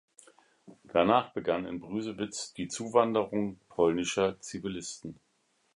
[0.85, 5.19] Danach begann in Brüsewitz die Zuwanderung polnischer Zivilisten.